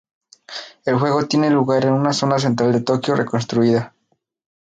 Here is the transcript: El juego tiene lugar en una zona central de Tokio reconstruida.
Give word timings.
El 0.83 0.97
juego 0.97 1.27
tiene 1.27 1.51
lugar 1.51 1.85
en 1.85 1.93
una 1.93 2.11
zona 2.11 2.39
central 2.39 2.73
de 2.73 2.81
Tokio 2.81 3.15
reconstruida. 3.15 3.93